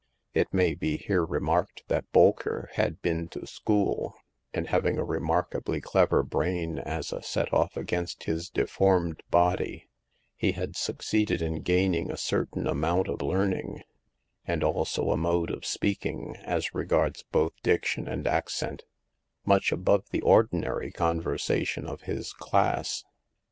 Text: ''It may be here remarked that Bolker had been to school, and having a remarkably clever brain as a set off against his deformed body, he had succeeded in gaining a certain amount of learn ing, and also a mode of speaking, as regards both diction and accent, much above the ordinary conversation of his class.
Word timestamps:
''It 0.33 0.51
may 0.51 0.73
be 0.73 0.97
here 0.97 1.23
remarked 1.23 1.83
that 1.87 2.11
Bolker 2.11 2.69
had 2.73 3.03
been 3.03 3.27
to 3.27 3.45
school, 3.45 4.15
and 4.51 4.65
having 4.67 4.97
a 4.97 5.03
remarkably 5.03 5.79
clever 5.79 6.23
brain 6.23 6.79
as 6.79 7.13
a 7.13 7.21
set 7.21 7.53
off 7.53 7.77
against 7.77 8.23
his 8.23 8.49
deformed 8.49 9.21
body, 9.29 9.89
he 10.35 10.53
had 10.53 10.75
succeeded 10.75 11.39
in 11.43 11.61
gaining 11.61 12.09
a 12.11 12.17
certain 12.17 12.65
amount 12.65 13.09
of 13.09 13.21
learn 13.21 13.53
ing, 13.53 13.83
and 14.47 14.63
also 14.63 15.11
a 15.11 15.17
mode 15.17 15.51
of 15.51 15.67
speaking, 15.67 16.35
as 16.45 16.73
regards 16.73 17.23
both 17.31 17.53
diction 17.61 18.07
and 18.07 18.25
accent, 18.25 18.85
much 19.45 19.71
above 19.71 20.09
the 20.09 20.21
ordinary 20.21 20.91
conversation 20.91 21.85
of 21.85 22.01
his 22.09 22.33
class. 22.33 23.03